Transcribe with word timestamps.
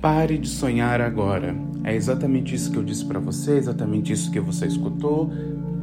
Pare 0.00 0.38
de 0.38 0.48
sonhar 0.48 1.00
agora. 1.00 1.56
É 1.82 1.92
exatamente 1.92 2.54
isso 2.54 2.70
que 2.70 2.76
eu 2.78 2.84
disse 2.84 3.04
para 3.04 3.18
você, 3.18 3.56
exatamente 3.56 4.12
isso 4.12 4.30
que 4.30 4.38
você 4.38 4.66
escutou. 4.66 5.28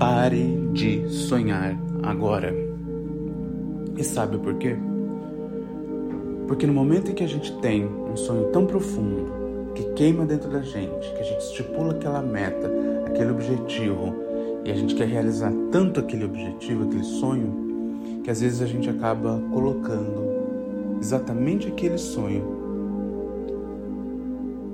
Pare 0.00 0.68
de 0.72 1.08
sonhar 1.08 1.78
agora. 2.02 2.52
E 3.96 4.02
sabe 4.02 4.36
por 4.38 4.54
quê? 4.54 4.76
Porque 6.48 6.66
no 6.66 6.72
momento 6.72 7.12
em 7.12 7.14
que 7.14 7.22
a 7.22 7.28
gente 7.28 7.52
tem 7.58 7.86
um 7.86 8.16
sonho 8.16 8.48
tão 8.48 8.66
profundo, 8.66 9.72
que 9.76 9.84
queima 9.92 10.26
dentro 10.26 10.50
da 10.50 10.60
gente, 10.60 11.12
que 11.12 11.20
a 11.20 11.24
gente 11.24 11.42
estipula 11.42 11.92
aquela 11.92 12.20
meta, 12.20 12.68
aquele 13.06 13.30
objetivo, 13.30 14.12
e 14.64 14.72
a 14.72 14.74
gente 14.74 14.96
quer 14.96 15.06
realizar 15.06 15.52
tanto 15.70 16.00
aquele 16.00 16.24
objetivo, 16.24 16.82
aquele 16.82 17.04
sonho, 17.04 18.20
que 18.24 18.30
às 18.30 18.40
vezes 18.40 18.60
a 18.60 18.66
gente 18.66 18.90
acaba 18.90 19.40
colocando 19.52 20.98
exatamente 21.00 21.68
aquele 21.68 21.96
sonho 21.96 22.59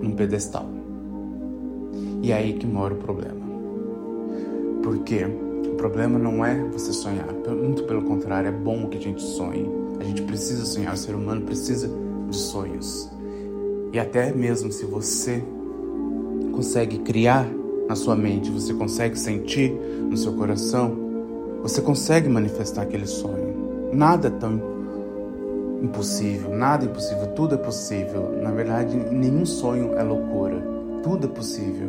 num 0.00 0.12
pedestal. 0.12 0.66
E 2.22 2.32
é 2.32 2.36
aí 2.36 2.54
que 2.54 2.66
mora 2.66 2.94
o 2.94 2.96
problema. 2.96 3.46
Porque 4.82 5.24
o 5.24 5.74
problema 5.76 6.18
não 6.18 6.44
é 6.44 6.62
você 6.72 6.92
sonhar, 6.92 7.26
muito 7.54 7.84
pelo 7.84 8.02
contrário, 8.02 8.48
é 8.48 8.52
bom 8.52 8.88
que 8.88 8.98
a 8.98 9.00
gente 9.00 9.22
sonhe. 9.22 9.68
A 10.00 10.04
gente 10.04 10.22
precisa 10.22 10.64
sonhar, 10.64 10.94
o 10.94 10.96
ser 10.96 11.14
humano 11.14 11.42
precisa 11.42 11.90
de 12.28 12.36
sonhos. 12.36 13.10
E 13.92 13.98
até 13.98 14.32
mesmo 14.32 14.70
se 14.70 14.84
você 14.84 15.42
consegue 16.52 16.98
criar 16.98 17.48
na 17.88 17.94
sua 17.94 18.16
mente, 18.16 18.50
você 18.50 18.74
consegue 18.74 19.18
sentir 19.18 19.70
no 19.70 20.16
seu 20.16 20.32
coração, 20.32 20.96
você 21.62 21.80
consegue 21.80 22.28
manifestar 22.28 22.82
aquele 22.82 23.06
sonho. 23.06 23.90
Nada 23.92 24.30
tão 24.30 24.75
impossível, 25.82 26.54
nada 26.54 26.84
é 26.84 26.88
impossível, 26.88 27.26
tudo 27.28 27.54
é 27.54 27.58
possível. 27.58 28.32
Na 28.42 28.50
verdade, 28.50 28.96
nenhum 28.96 29.44
sonho 29.44 29.96
é 29.98 30.02
loucura. 30.02 30.60
Tudo 31.02 31.26
é 31.26 31.30
possível. 31.30 31.88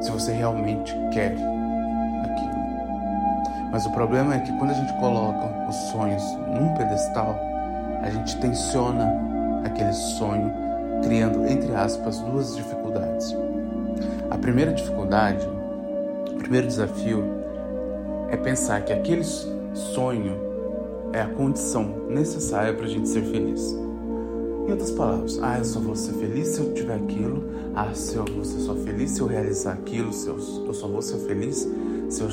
Se 0.00 0.10
você 0.10 0.32
realmente 0.32 0.92
quer 1.12 1.32
aquilo. 1.32 2.54
Mas 3.70 3.86
o 3.86 3.90
problema 3.92 4.34
é 4.34 4.38
que 4.40 4.52
quando 4.58 4.70
a 4.70 4.74
gente 4.74 4.92
coloca 4.94 5.68
os 5.68 5.76
sonhos 5.90 6.22
num 6.48 6.74
pedestal, 6.74 7.38
a 8.02 8.10
gente 8.10 8.36
tensiona 8.38 9.12
aquele 9.64 9.92
sonho, 9.92 10.52
criando, 11.02 11.46
entre 11.46 11.74
aspas, 11.74 12.18
duas 12.20 12.54
dificuldades. 12.54 13.34
A 14.30 14.36
primeira 14.36 14.72
dificuldade, 14.72 15.46
o 16.30 16.36
primeiro 16.36 16.66
desafio, 16.66 17.24
é 18.30 18.36
pensar 18.36 18.82
que 18.82 18.92
aquele 18.92 19.24
sonho 19.24 20.53
é 21.14 21.22
a 21.22 21.28
condição 21.28 22.08
necessária 22.10 22.74
para 22.74 22.86
a 22.86 22.88
gente 22.88 23.08
ser 23.08 23.22
feliz. 23.22 23.72
Em 24.66 24.70
outras 24.72 24.90
palavras, 24.90 25.38
ah, 25.40 25.58
eu 25.58 25.64
só 25.64 25.78
vou 25.78 25.94
ser 25.94 26.12
feliz 26.14 26.48
se 26.48 26.60
eu 26.60 26.74
tiver 26.74 26.96
aquilo. 26.96 27.44
Ah, 27.72 27.94
se 27.94 28.16
eu 28.16 28.24
vou 28.24 28.44
ser 28.44 28.58
só 28.58 28.74
feliz 28.74 29.12
se 29.12 29.20
eu 29.20 29.28
realizar 29.28 29.74
aquilo. 29.74 30.12
Se 30.12 30.26
eu, 30.26 30.34
eu 30.34 30.74
só 30.74 30.88
vou 30.88 31.00
ser 31.00 31.18
feliz 31.18 31.68
se 32.08 32.20
eu 32.20 32.28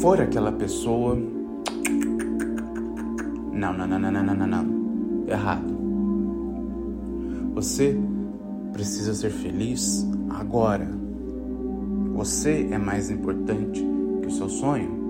for 0.00 0.20
aquela 0.20 0.52
pessoa. 0.52 1.16
Não, 3.52 3.72
não, 3.72 3.88
não, 3.88 3.98
não, 3.98 4.12
não, 4.12 4.34
não, 4.34 4.46
não. 4.46 5.26
Errado. 5.26 5.76
Você 7.54 7.98
precisa 8.72 9.14
ser 9.14 9.30
feliz 9.30 10.06
agora. 10.30 10.88
Você 12.14 12.68
é 12.70 12.78
mais 12.78 13.10
importante 13.10 13.84
que 14.22 14.28
o 14.28 14.30
seu 14.30 14.48
sonho. 14.48 15.05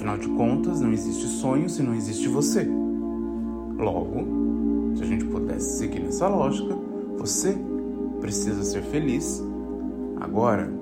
Afinal 0.00 0.16
de 0.16 0.28
contas, 0.28 0.80
não 0.80 0.94
existe 0.94 1.26
sonho 1.26 1.68
se 1.68 1.82
não 1.82 1.94
existe 1.94 2.26
você. 2.26 2.66
Logo, 3.76 4.94
se 4.96 5.02
a 5.02 5.06
gente 5.06 5.26
pudesse 5.26 5.76
seguir 5.76 6.00
nessa 6.00 6.26
lógica, 6.26 6.74
você 7.18 7.54
precisa 8.18 8.62
ser 8.62 8.80
feliz 8.80 9.44
agora. 10.18 10.72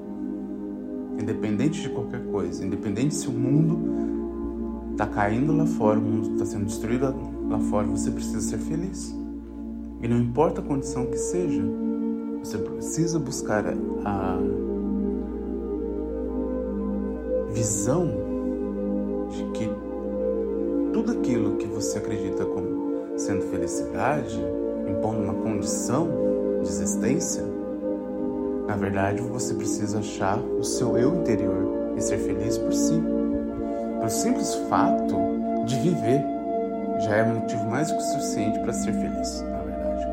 Independente 1.20 1.82
de 1.82 1.88
qualquer 1.88 2.25
coisa, 2.26 2.65
independente 2.65 3.12
se 3.12 3.26
o 3.26 3.32
mundo 3.32 4.93
está 4.93 5.04
caindo 5.04 5.53
lá 5.53 5.66
fora, 5.66 5.98
o 5.98 6.03
mundo 6.03 6.34
está 6.34 6.47
sendo 6.47 6.66
destruído 6.66 7.12
lá 7.48 7.59
fora, 7.59 7.88
você 7.88 8.12
precisa 8.12 8.41
ser 8.41 8.59
feliz. 8.59 9.12
E 10.00 10.06
não 10.06 10.19
importa 10.19 10.60
a 10.60 10.64
condição 10.64 11.06
que 11.06 11.16
seja, 11.16 11.64
você 12.41 12.56
precisa 12.56 13.19
buscar 13.19 13.64
a 14.04 14.38
visão 17.53 18.28
de 19.31 19.44
que 19.53 19.71
tudo 20.93 21.12
aquilo 21.12 21.56
que 21.56 21.66
você 21.66 21.99
acredita 21.99 22.44
como 22.44 23.19
sendo 23.19 23.43
felicidade, 23.50 24.39
impondo 24.89 25.22
uma 25.22 25.34
condição 25.34 26.09
de 26.62 26.69
existência, 26.69 27.44
na 28.67 28.77
verdade 28.77 29.21
você 29.22 29.55
precisa 29.55 29.99
achar 29.99 30.38
o 30.38 30.65
seu 30.65 30.97
eu 30.97 31.15
interior 31.17 31.94
e 31.97 32.00
ser 32.00 32.19
feliz 32.19 32.59
por 32.59 32.72
si. 32.72 33.00
Pelo 33.99 34.11
simples 34.11 34.55
fato 34.69 35.17
de 35.67 35.77
viver 35.77 36.25
já 37.00 37.17
é 37.17 37.25
motivo 37.25 37.65
mais 37.67 37.91
do 37.91 37.97
que 37.97 38.03
suficiente 38.05 38.59
para 38.61 38.72
ser 38.72 38.93
feliz, 38.93 39.43
na 39.43 39.59
verdade. 39.59 40.09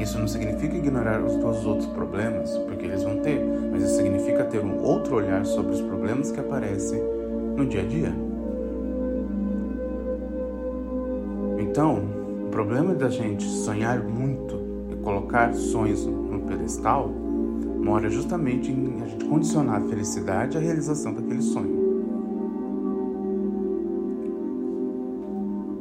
Isso 0.00 0.18
não 0.18 0.26
significa 0.26 0.76
ignorar 0.76 1.22
os 1.22 1.36
dois 1.36 1.64
outros 1.64 1.86
problemas, 1.88 2.56
porque 2.58 2.86
eles 2.86 3.02
vão 3.02 3.18
ter, 3.20 3.40
mas 3.70 3.82
isso 3.82 3.96
significa 3.96 4.44
ter 4.44 4.60
um 4.60 4.82
outro 4.82 5.16
olhar 5.16 5.44
sobre 5.44 5.74
os 5.74 5.80
problemas 5.80 6.30
que 6.30 6.40
aparecem 6.40 7.00
no 7.56 7.66
dia 7.66 7.82
a 7.82 7.86
dia. 7.86 8.14
Então, 11.58 12.04
o 12.46 12.48
problema 12.50 12.94
da 12.94 13.08
gente 13.08 13.44
sonhar 13.44 14.02
muito 14.02 14.60
e 14.90 14.96
colocar 14.96 15.52
sonhos 15.54 16.06
no 16.06 16.40
pedestal 16.40 17.08
mora 17.82 18.08
justamente 18.08 18.70
em 18.70 19.02
a 19.02 19.06
gente 19.06 19.24
condicionar 19.26 19.82
a 19.82 19.88
felicidade 19.88 20.56
à 20.56 20.60
realização 20.60 21.12
daquele 21.12 21.42
sonho. 21.42 21.84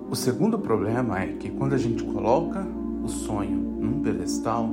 O 0.10 0.16
segundo 0.16 0.60
problema 0.60 1.22
é 1.22 1.28
que 1.28 1.50
quando 1.50 1.74
a 1.74 1.78
gente 1.78 2.04
coloca 2.04 2.66
o 3.04 3.08
sonho 3.08 3.58
num 3.58 4.02
pedestal, 4.02 4.70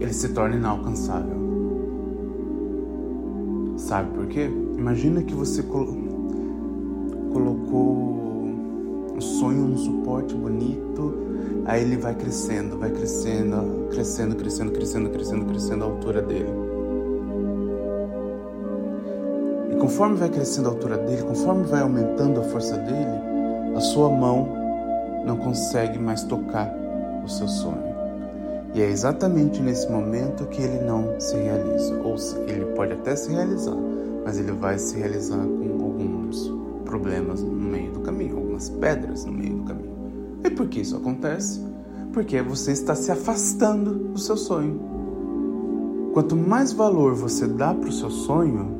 ele 0.00 0.12
se 0.12 0.32
torna 0.32 0.56
inalcançável. 0.56 1.51
Sabe 3.76 4.10
por 4.14 4.26
quê? 4.26 4.50
Imagina 4.76 5.22
que 5.22 5.34
você 5.34 5.62
colo 5.62 6.10
colocou 7.32 8.22
um 9.14 9.20
sonho 9.20 9.66
num 9.68 9.78
suporte 9.78 10.34
bonito, 10.34 11.14
aí 11.64 11.82
ele 11.82 11.96
vai 11.96 12.14
crescendo, 12.14 12.78
vai 12.78 12.90
crescendo, 12.90 13.88
crescendo, 13.90 14.36
crescendo, 14.36 14.72
crescendo, 14.72 15.10
crescendo, 15.10 15.46
crescendo 15.46 15.84
a 15.84 15.86
altura 15.86 16.22
dele. 16.22 16.50
E 19.70 19.76
conforme 19.76 20.16
vai 20.16 20.28
crescendo 20.28 20.68
a 20.68 20.72
altura 20.72 20.98
dele, 20.98 21.22
conforme 21.22 21.64
vai 21.64 21.80
aumentando 21.80 22.40
a 22.40 22.44
força 22.44 22.76
dele, 22.76 23.32
a 23.74 23.80
sua 23.80 24.10
mão 24.10 24.48
não 25.24 25.36
consegue 25.36 25.98
mais 25.98 26.22
tocar 26.24 26.70
o 27.24 27.28
seu 27.28 27.48
sonho. 27.48 27.91
E 28.74 28.80
é 28.80 28.90
exatamente 28.90 29.60
nesse 29.60 29.90
momento 29.90 30.46
que 30.46 30.62
ele 30.62 30.84
não 30.84 31.20
se 31.20 31.36
realiza. 31.36 31.94
Ou 32.02 32.16
ele 32.46 32.64
pode 32.74 32.92
até 32.92 33.14
se 33.14 33.30
realizar, 33.30 33.76
mas 34.24 34.38
ele 34.38 34.52
vai 34.52 34.78
se 34.78 34.96
realizar 34.96 35.44
com 35.44 35.84
alguns 35.84 36.52
problemas 36.84 37.42
no 37.42 37.52
meio 37.52 37.92
do 37.92 38.00
caminho, 38.00 38.36
algumas 38.36 38.70
pedras 38.70 39.24
no 39.24 39.32
meio 39.32 39.56
do 39.56 39.64
caminho. 39.64 39.92
E 40.44 40.50
por 40.50 40.68
que 40.68 40.80
isso 40.80 40.96
acontece? 40.96 41.60
Porque 42.12 42.40
você 42.42 42.72
está 42.72 42.94
se 42.94 43.10
afastando 43.10 43.94
do 43.94 44.18
seu 44.18 44.36
sonho. 44.36 44.80
Quanto 46.12 46.36
mais 46.36 46.72
valor 46.72 47.14
você 47.14 47.46
dá 47.46 47.74
para 47.74 47.88
o 47.88 47.92
seu 47.92 48.10
sonho, 48.10 48.78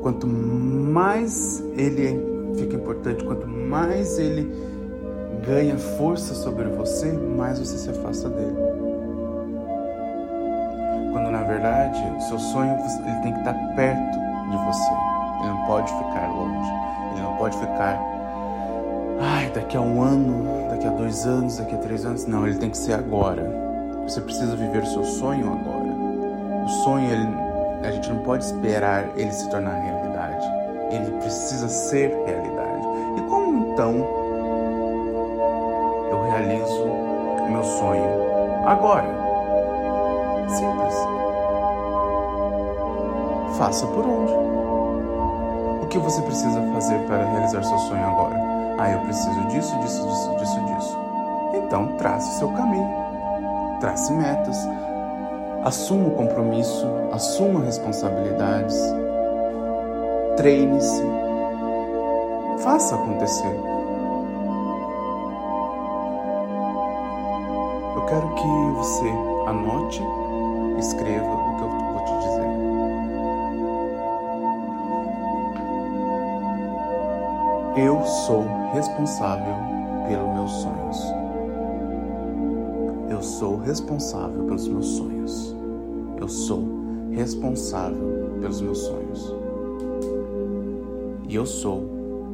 quanto 0.00 0.26
mais 0.26 1.62
ele 1.76 2.20
fica 2.56 2.76
importante, 2.76 3.24
quanto 3.24 3.46
mais 3.46 4.18
ele 4.18 4.52
ganha 5.46 5.76
força 5.76 6.34
sobre 6.34 6.64
você, 6.64 7.12
mais 7.12 7.58
você 7.58 7.76
se 7.76 7.90
afasta 7.90 8.28
dele. 8.28 8.56
Quando 11.12 11.30
na 11.30 11.42
verdade 11.42 12.00
o 12.16 12.20
seu 12.22 12.38
sonho 12.38 12.72
ele 12.72 13.20
tem 13.22 13.32
que 13.32 13.38
estar 13.40 13.54
perto 13.74 14.18
de 14.50 14.56
você. 14.64 14.92
Ele 15.40 15.48
não 15.48 15.66
pode 15.66 15.92
ficar 15.92 16.28
longe. 16.28 16.70
Ele 17.12 17.22
não 17.22 17.36
pode 17.36 17.58
ficar, 17.58 18.00
ai, 19.20 19.50
daqui 19.50 19.76
a 19.76 19.80
um 19.80 20.00
ano, 20.00 20.68
daqui 20.70 20.86
a 20.86 20.90
dois 20.90 21.26
anos, 21.26 21.58
daqui 21.58 21.74
a 21.74 21.78
três 21.78 22.04
anos. 22.04 22.26
Não, 22.26 22.46
ele 22.46 22.58
tem 22.58 22.70
que 22.70 22.78
ser 22.78 22.94
agora. 22.94 23.42
Você 24.04 24.20
precisa 24.20 24.56
viver 24.56 24.82
o 24.82 24.86
seu 24.86 25.04
sonho 25.04 25.46
agora. 25.46 26.64
O 26.64 26.68
sonho, 26.84 27.10
ele, 27.10 27.28
a 27.86 27.90
gente 27.90 28.08
não 28.08 28.22
pode 28.22 28.44
esperar 28.44 29.08
ele 29.16 29.32
se 29.32 29.48
tornar 29.50 29.74
realidade. 29.80 30.46
Ele 30.90 31.10
precisa 31.18 31.68
ser 31.68 32.08
realidade. 32.26 32.86
E 33.16 33.20
como 33.28 33.72
então 33.72 34.21
realizo 36.22 36.84
o 36.84 37.50
meu 37.50 37.64
sonho 37.64 38.08
agora. 38.64 39.06
Simples. 40.48 40.94
Faça 43.56 43.86
por 43.86 44.04
onde. 44.04 44.32
O 45.84 45.86
que 45.88 45.98
você 45.98 46.22
precisa 46.22 46.62
fazer 46.72 46.98
para 47.06 47.24
realizar 47.24 47.62
seu 47.62 47.78
sonho 47.78 48.04
agora? 48.04 48.36
Ah, 48.78 48.90
eu 48.90 49.00
preciso 49.00 49.40
disso, 49.48 49.78
disso, 49.78 50.02
disso, 50.06 50.36
disso, 50.38 50.60
disso. 50.60 50.98
Então, 51.54 51.86
trace 51.98 52.38
seu 52.38 52.48
caminho. 52.52 52.88
Trace 53.80 54.12
metas. 54.12 54.56
Assuma 55.64 56.08
o 56.08 56.10
compromisso, 56.12 56.86
assuma 57.12 57.60
responsabilidades. 57.60 58.76
Treine-se. 60.36 61.02
Faça 62.58 62.94
acontecer. 62.94 63.71
Quero 68.12 68.28
que 68.34 68.46
você 68.76 69.08
anote, 69.46 70.02
escreva 70.78 71.24
o 71.24 71.56
que 71.56 71.62
eu 71.62 71.68
vou 71.70 72.04
te 72.04 72.12
dizer. 72.18 72.50
Eu 77.86 78.04
sou 78.04 78.44
responsável 78.74 79.54
pelos 80.06 80.34
meus 80.34 80.50
sonhos. 80.50 81.14
Eu 83.08 83.22
sou 83.22 83.56
responsável 83.60 84.44
pelos 84.44 84.68
meus 84.68 84.86
sonhos. 84.86 85.56
Eu 86.20 86.28
sou 86.28 86.64
responsável 87.12 88.36
pelos 88.40 88.60
meus 88.60 88.78
sonhos. 88.78 89.34
E 91.30 91.34
eu 91.34 91.46
sou 91.46 91.88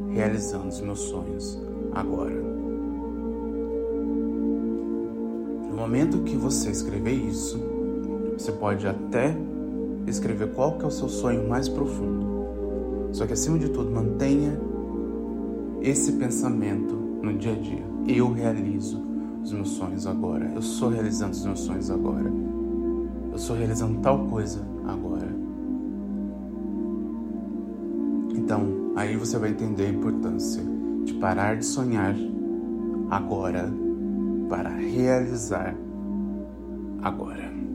realizando 0.09 0.67
os 0.67 0.81
meus 0.81 0.99
sonhos 0.99 1.57
agora. 1.93 2.58
Momento 5.89 6.19
que 6.19 6.37
você 6.37 6.69
escrever 6.69 7.13
isso, 7.13 7.59
você 8.37 8.51
pode 8.51 8.85
até 8.85 9.35
escrever 10.05 10.51
qual 10.51 10.77
que 10.77 10.83
é 10.83 10.87
o 10.87 10.91
seu 10.91 11.09
sonho 11.09 11.49
mais 11.49 11.67
profundo. 11.67 13.09
Só 13.11 13.25
que 13.25 13.33
acima 13.33 13.57
de 13.57 13.69
tudo, 13.69 13.89
mantenha 13.89 14.55
esse 15.81 16.11
pensamento 16.11 16.93
no 16.93 17.33
dia 17.33 17.53
a 17.53 17.55
dia. 17.55 17.83
Eu 18.07 18.31
realizo 18.31 19.01
os 19.43 19.51
meus 19.51 19.69
sonhos 19.69 20.05
agora. 20.05 20.51
Eu 20.53 20.61
sou 20.61 20.89
realizando 20.89 21.31
os 21.31 21.43
meus 21.43 21.59
sonhos 21.61 21.89
agora. 21.89 22.31
Eu 23.31 23.37
sou 23.39 23.55
realizando 23.55 23.99
tal 23.99 24.27
coisa 24.27 24.61
agora. 24.87 25.35
Então, 28.35 28.91
aí 28.95 29.17
você 29.17 29.39
vai 29.39 29.49
entender 29.49 29.87
a 29.87 29.89
importância 29.89 30.61
de 31.03 31.15
parar 31.15 31.57
de 31.57 31.65
sonhar 31.65 32.15
agora 33.09 33.88
para 34.49 34.69
realizar 34.69 35.75
agora. 37.03 37.68